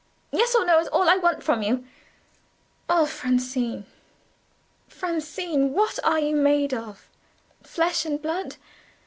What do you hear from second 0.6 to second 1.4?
no is all I